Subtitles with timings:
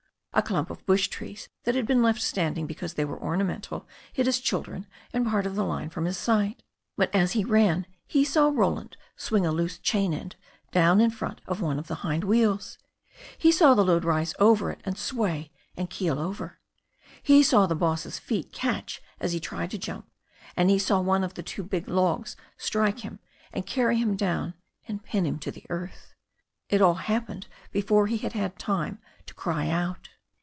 [0.33, 4.27] A clump of bush trees that had been left standing because they were ornamental hid
[4.27, 6.63] his chil dren and part of the line from his sight.
[6.95, 10.37] But as he ran he saw Roland swing a loose chain end
[10.71, 12.77] down in front of one of the hind wheels.
[13.37, 16.59] He saw the load rise over it and sway and keel over.
[17.21, 20.09] He saw the boss's feet catch as he turned to jump,
[20.55, 23.19] and he saw one of the two big logs strike him
[23.51, 24.53] and carry him down,
[24.87, 26.15] and pin him to the earth.
[26.69, 30.07] It all happened before he had time to cry out.